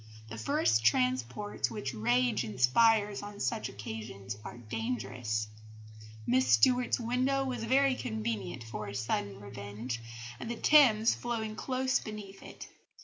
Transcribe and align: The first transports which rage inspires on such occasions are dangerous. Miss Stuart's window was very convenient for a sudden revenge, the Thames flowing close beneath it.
The 0.29 0.37
first 0.39 0.83
transports 0.83 1.69
which 1.69 1.93
rage 1.93 2.43
inspires 2.43 3.21
on 3.21 3.39
such 3.39 3.69
occasions 3.69 4.35
are 4.43 4.57
dangerous. 4.57 5.47
Miss 6.25 6.47
Stuart's 6.47 6.99
window 6.99 7.43
was 7.45 7.65
very 7.65 7.93
convenient 7.93 8.63
for 8.63 8.87
a 8.87 8.95
sudden 8.95 9.39
revenge, 9.39 10.01
the 10.43 10.55
Thames 10.55 11.13
flowing 11.13 11.55
close 11.55 11.99
beneath 11.99 12.41
it. 12.41 12.67